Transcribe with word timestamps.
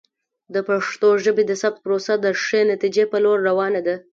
د 0.53 0.55
پښتو 0.67 1.09
ژبې 1.23 1.43
د 1.47 1.51
ثبت 1.61 1.79
پروسه 1.85 2.13
د 2.19 2.25
ښې 2.43 2.61
نتیجې 2.71 3.03
په 3.11 3.17
لور 3.23 3.37
روانه 3.49 3.81
ده. 3.87 3.95